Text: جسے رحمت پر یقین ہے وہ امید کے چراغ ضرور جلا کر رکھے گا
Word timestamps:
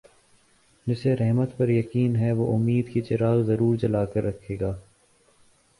جسے 0.87 1.15
رحمت 1.15 1.55
پر 1.57 1.69
یقین 1.69 2.15
ہے 2.15 2.31
وہ 2.31 2.51
امید 2.55 2.91
کے 2.93 3.01
چراغ 3.01 3.41
ضرور 3.43 3.75
جلا 3.75 4.03
کر 4.05 4.23
رکھے 4.23 4.57
گا 4.59 4.73